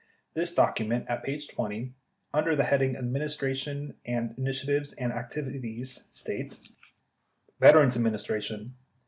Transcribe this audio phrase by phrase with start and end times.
[0.33, 1.37] This document (at p.
[1.37, 1.93] 20),
[2.33, 6.71] under the heading "Administration Initiatives and Activi ties," states:
[7.59, 8.73] Veterans' Administration.